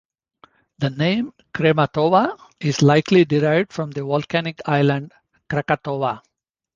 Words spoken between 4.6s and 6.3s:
island Krakatoa.